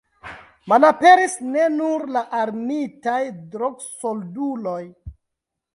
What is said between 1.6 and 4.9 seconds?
nur la armitaj drogsolduloj.